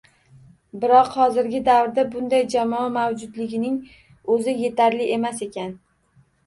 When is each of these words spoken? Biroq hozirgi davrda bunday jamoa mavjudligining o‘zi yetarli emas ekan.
Biroq 0.85 1.11
hozirgi 1.23 1.59
davrda 1.67 2.05
bunday 2.15 2.47
jamoa 2.55 2.89
mavjudligining 2.97 3.79
o‘zi 4.39 4.59
yetarli 4.67 5.11
emas 5.21 5.47
ekan. 5.51 5.81